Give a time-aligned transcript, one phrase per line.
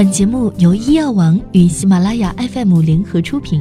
[0.00, 3.60] 本节目由医药王与喜马拉雅 FM 联合出品，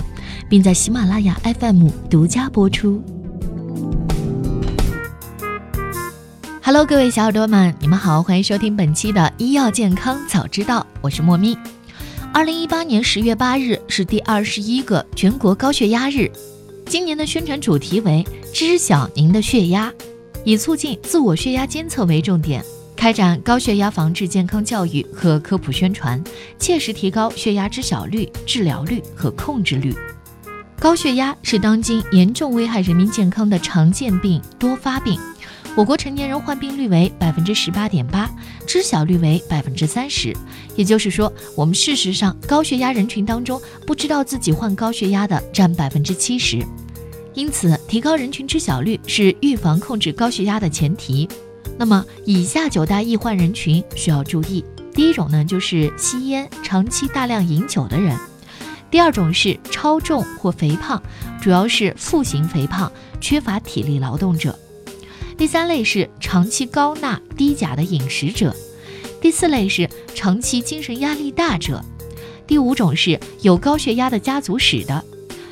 [0.49, 3.03] 并在喜马拉雅 FM 独家播出。
[6.63, 11.57] Hello，各位小耳朵们，你们好，欢迎收听本期的医药健康早知道，我是莫咪。
[12.33, 16.31] 二零一八年十月八日是第二十一个全国高血压日，
[16.85, 18.25] 今年的宣传主题为
[18.55, 19.91] “知晓您的血压”，
[20.45, 22.63] 以促进自我血压监测为重点。
[22.99, 26.21] 开展高血压防治健康教育和科普宣传，
[26.59, 29.95] 切实提高血压知晓率、治疗率和控制率。
[30.77, 35.17] 高血压是当今严重危害人民健康的常见病、多发病。
[35.77, 38.29] 我国成年人患病率为百分之十八点八，
[38.67, 40.35] 知晓率为百分之三十。
[40.75, 46.61] 也就是说，我们事实上高血压人群当中，不知道自己患高血压的占百分之七十。
[47.33, 51.29] 因此，提高人群知晓率是预防控制高血压的前提。
[51.79, 54.65] 那么，以下九大易患人群需要注意。
[54.93, 58.17] 第一种呢，就是吸烟、长期大量饮酒的人；
[58.91, 61.01] 第二种是超重或肥胖，
[61.41, 62.91] 主要是腹型肥胖、
[63.21, 64.51] 缺乏体力劳动者；
[65.37, 68.51] 第三类是长期高钠低钾的饮食者；
[69.21, 71.81] 第四类是长期精神压力大者；
[72.45, 75.01] 第五种是有高血压的家族史的；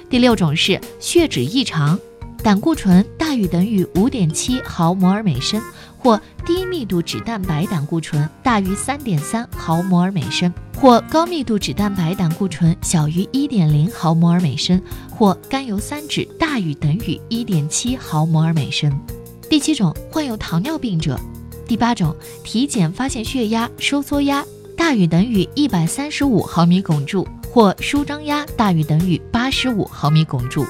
[0.09, 1.97] 第六种是血脂异常，
[2.43, 5.61] 胆固醇大于等于五点七毫摩尔每升。
[5.97, 18.91] 或低密度脂蛋白胆固醇大于三点三毫摩尔每升，或高密度脂蛋白胆固醇小于一点零毫摩尔每升，或甘油三酯大于等于一点七毫摩尔每升。
[19.49, 21.19] 第七种，患有糖尿病者。
[21.67, 24.45] 第八种，体检发现血压、收缩压
[24.77, 30.65] 大于等于一百三十五毫米汞柱，或舒张压大于等于八十五毫米汞柱。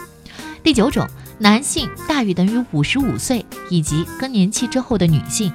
[0.63, 1.07] 第九种。
[1.39, 5.53] 男性大于等于五十五岁，以及更年期之后的女性，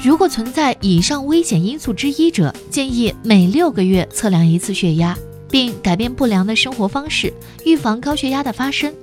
[0.00, 5.18] 如果存在以上危险因素之一者，建议每六个月测量一次血压，
[5.50, 7.32] 并改变不良的生活方式，
[7.64, 8.94] 预防高血压的发生。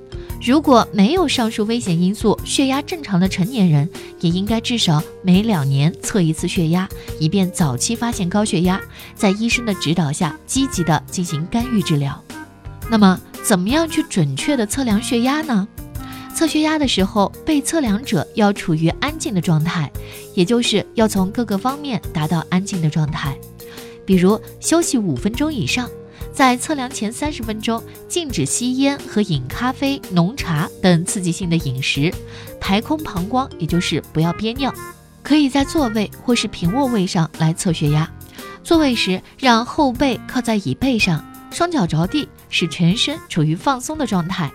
[0.41, 6.88] 如果没有上述危险因素，血压正常的成年人也应该至少每两年测一次血压，
[7.19, 8.79] 以便早期发现高血压，
[9.16, 12.23] 在医生的指导下积极的进行干预治疗。
[12.90, 15.67] 那么，怎么样去准确的测量血压呢？
[16.35, 19.90] 测血压的时候，被测量者要处于安静的状态，
[20.34, 23.38] 也就是要从各个方面达到安静的状态。
[24.06, 25.90] 比如休息五分钟以上，
[26.34, 32.13] 在测量前三十分钟禁止吸烟和饮咖啡、浓茶等刺激性的饮食，
[32.59, 34.73] 排空膀胱，也就是不要憋尿。
[35.23, 38.12] 可以在座位或是平卧位上来测血压。
[38.62, 44.52] 座位时让后背靠在椅背上，双脚着地，使全身处于放松的状态。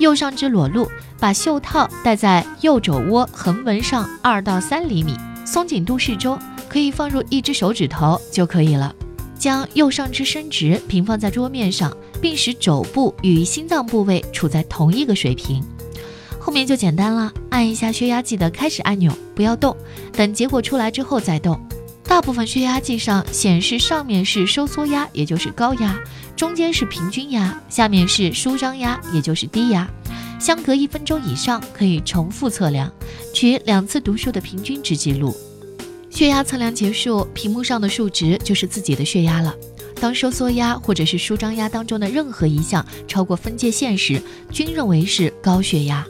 [0.00, 5.14] 右上肢裸露，把袖套戴在右肘窝横纹上二到三厘米，
[5.46, 6.38] 松紧度适中，
[6.68, 8.94] 可以放入一只手指头就可以了。
[9.38, 15.62] 将右上肢伸直，平放在桌面上，并使肘部与心脏部位处在同一个水平。
[16.38, 19.76] 后面就简单了，按一下血压计的开始按钮，不要动，
[20.12, 21.58] 等结果出来之后再动。
[22.06, 25.98] 大部分血压计上显示上面是收缩压，也就是高压。
[26.36, 29.88] 中间是平均压，下面是舒张压，也就是低压。
[30.44, 32.92] 相隔一分钟以上可以重复测量，
[33.32, 35.34] 取两次读数的平均值记录。
[36.10, 39.54] 血压测量结束，屏幕上的数值就是自己的血压了。
[39.98, 46.06] 当收缩压或者是舒张压当中的任何一项超过分界线时，均认为是高血压。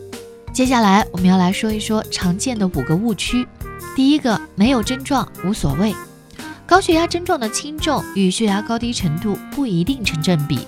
[0.52, 3.46] 接下来我们要来说一说常见的五个误区。
[3.94, 5.94] 第一个，没有症状无所谓。
[6.66, 10.58] 高血压症状的轻重与血压高低程度不一定成正比，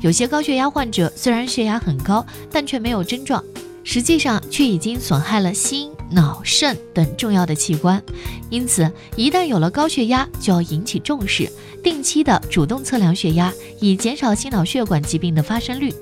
[0.00, 3.42] 有些高血压患者虽然血压很高，但却没有症状，
[3.82, 8.02] 实际上却已经损害了心、脑、肾等重要的器官。
[8.50, 11.50] 因此，一旦有了高血压，就要引起重视，
[11.82, 15.92] 定期的主动测量血压，以减少心脑血管疾病的发生率。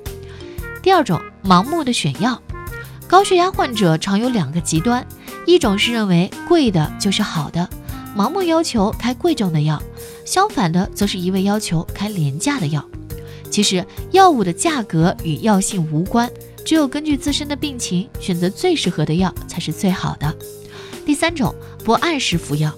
[0.83, 2.43] 第二种，盲目的选药，
[3.07, 5.07] 高血压患者常有两个极端，
[5.47, 7.67] 一种是认为贵的就是好的。
[8.15, 9.83] 盲目要求开贵重的药，
[10.27, 12.85] 相反的则是一味要求开廉价的药。
[13.55, 16.29] 其实药物的价格与药性无关，
[16.65, 20.35] 只有根据自身的病情选择最适合的药才是最好的。
[21.07, 21.55] 第三种，
[21.85, 22.75] 不按时服药，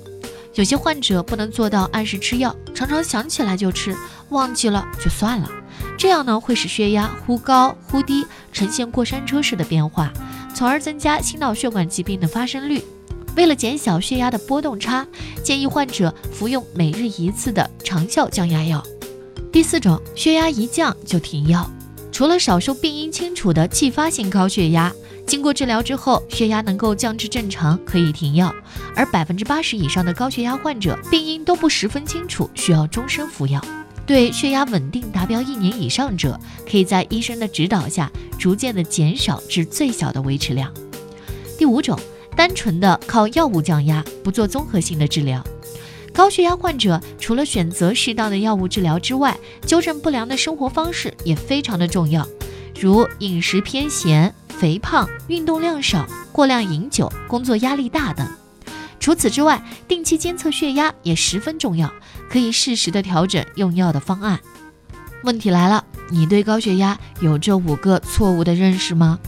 [0.52, 3.96] 有些患者不能做到按时吃药，常常想起来就吃，
[4.28, 5.50] 忘记了就算了，
[5.96, 10.12] 这样呢会使血压忽高忽低，呈现过山车式的变化，
[10.54, 12.84] 从而增加心脑血管疾病的发生率。
[13.34, 15.06] 为了减小血压的波动差，
[15.42, 18.86] 建议患者服用每日一次的长效降压药。
[19.56, 21.66] 第四种，血压一降就停药。
[22.12, 24.92] 除了少数病因清楚的继发性高血压，
[25.26, 28.54] 经过治疗之后，血压能够降至正常，可以停药。
[28.94, 33.58] 而百分之八十以上的高血压患者病因都不十分清楚，需要终身服药。
[34.04, 36.38] 对血压稳定达标一年以上者，
[36.70, 40.70] 可以在医生的指导下，逐渐的减少至最小的维持量。
[41.56, 41.98] 第五种，
[42.36, 45.42] 单纯的靠药物降压，不做综合性的治疗。
[46.16, 49.36] 高血压患者除了选择适当的药物治疗之外，
[49.66, 52.26] 纠正不良的生活方式也非常的重要，
[52.80, 54.34] 如饮食偏咸。
[54.48, 58.26] 肥胖、运动量少、过量饮酒、工作压力大等。
[58.98, 61.92] 除此之外，定期监测血压也十分重要，
[62.30, 64.40] 可以适时的调整用药的方案。
[65.24, 69.18] 问题来了，你对高血压有这五个错误的认识吗？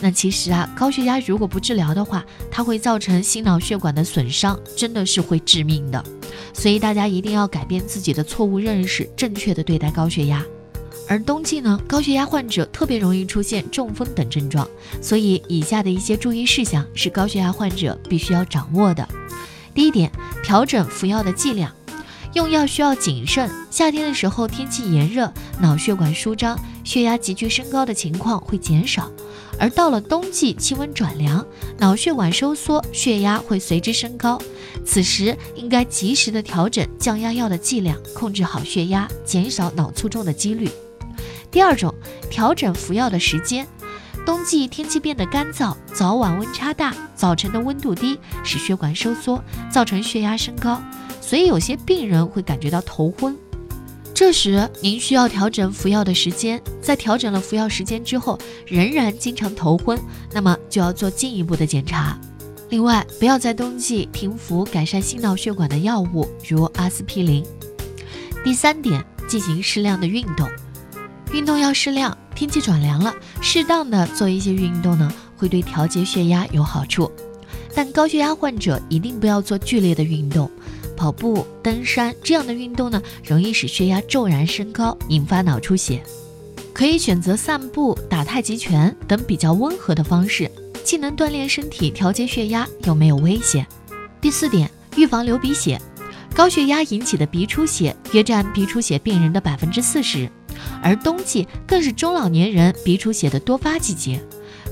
[0.00, 6.04] 那其实啊，高血压如果不治疗的话，它会造成心脑血管的损伤，真的是会致命的。
[6.52, 10.44] 所以大家一定要改变自己的错误认识，正确的对待高血压。
[11.08, 14.68] 而冬季呢，高血压患者特别容易出现中风等症状，
[15.00, 19.08] 所以以下的一些注意事项是高血压患者必须要掌握的。
[19.72, 20.10] 第一点，
[20.42, 21.72] 调整服药的剂量，
[22.34, 23.48] 用药需要谨慎。
[23.70, 29.04] 夏天的时候天气炎热，脑血管舒张，血压急剧升高的情况会减少；
[29.58, 31.44] 而到了冬季，气温转凉，
[31.78, 34.40] 脑血管收缩，血压会随之升高。
[34.84, 40.68] 此时应该及时的调整降压药的剂量，控制好血压，减少脑卒中的几率。
[41.50, 41.94] 第二种，
[42.30, 43.66] 调整服药的时间。
[44.24, 50.82] 冬季天气变得干燥，早晚温差大，早晨的温度低，使血管收缩，造成血压升高，
[51.20, 53.36] 所以有些病人会感觉到头昏。
[54.16, 56.58] 这时您需要调整服药的时间。
[56.80, 60.00] 在调整了服药时间之后，仍然经常头昏，
[60.32, 62.18] 那么就要做进一步的检查。
[62.70, 67.44] 另外，不要在冬季停服改善心脑血管的药物，如阿司匹林。
[68.42, 70.48] 第三点，进行适量的运动。
[71.34, 77.12] 运动要适量，天气转凉了，适当的做一些运动呢，会对调节血压有好处。
[77.76, 80.50] 但高血压患者一定不要做剧烈的运动，
[80.96, 86.02] 跑步、登山这样的运动呢，容易使血压骤然升高，引发脑出血。
[86.72, 90.50] 可以选择散步、打太极拳等比较温和的方式，
[90.82, 93.66] 既能锻炼身体，调节血压，又没有危险。
[94.22, 95.78] 第四点，预防流鼻血。
[96.34, 100.30] 高血压引起的鼻出血约占鼻出血病人的百分之四十。
[100.82, 104.18] 而冬季更是中老年人鼻出血的多发季节。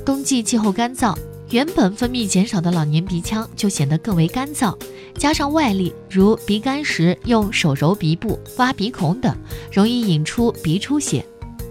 [0.06, 1.14] 冬季气候干燥，
[1.54, 4.76] 原本分泌减少的老年鼻腔就显得更为干燥，
[5.16, 9.32] 加上外力如鼻干时用手揉鼻部、挖鼻孔等，
[9.72, 11.24] 容易引出鼻出血。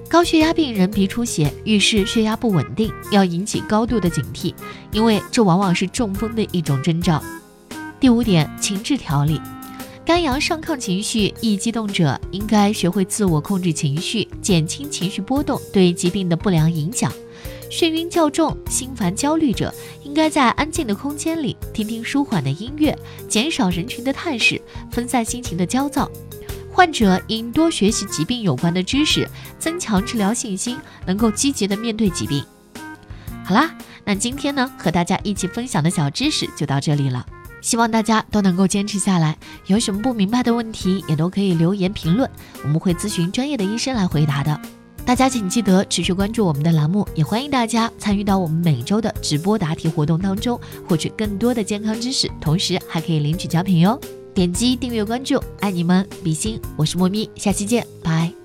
[0.08, 4.54] 高血压病人鼻出血，预示血压不稳定，要引起高度的警惕，
[4.94, 7.22] 因为这往往是中风的一种征兆。
[8.00, 9.42] 第五点，情志调理。
[10.06, 17.12] 肝阳上亢情绪易激动者，应该学会自我控制情绪，减轻情绪波动对疾病的不良影响。
[17.74, 19.74] 眩晕较重、心烦焦虑者，
[20.04, 22.96] 应该在安静的空间里听听舒缓的音乐，
[23.28, 24.62] 减少人群的探视，
[24.92, 26.08] 分散心情的焦躁。
[26.72, 29.28] 患者应多学习疾病有关的知识，
[29.58, 30.78] 增强治疗信心，
[31.08, 32.46] 能够积极的面对疾病。
[33.44, 37.26] 好啦，那今天呢，和大家一起分享的小知识就到这里了。
[37.60, 39.36] 希望大家都能够坚持下来，
[39.66, 42.30] 有什么不明白的问题也都可以留言评论，
[42.62, 44.62] 我们会咨询专业的医生来回答的。
[45.06, 54.00] 大家请记得持续关注我们的栏目，也欢迎大家参与到我们每周的直播答题活动当中，获取更多的健康知识，同时还可以领取奖品哟。
[54.34, 58.43] 点击订阅关注，爱你们，比心，我是莫咪，下期见，拜。